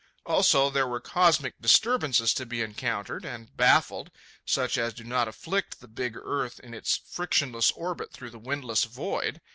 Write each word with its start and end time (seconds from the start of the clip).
Also, 0.25 0.71
there 0.71 0.87
were 0.87 0.99
cosmic 0.99 1.53
disturbances 1.61 2.33
to 2.33 2.43
be 2.43 2.63
encountered 2.63 3.23
and 3.23 3.55
baffled, 3.55 4.09
such 4.43 4.75
as 4.75 4.95
do 4.95 5.03
not 5.03 5.27
afflict 5.27 5.79
the 5.79 5.87
big 5.87 6.17
earth 6.17 6.59
in 6.61 6.73
its 6.73 6.97
frictionless 7.05 7.69
orbit 7.73 8.11
through 8.11 8.31
the 8.31 8.39
windless 8.39 8.83
void. 8.85 9.39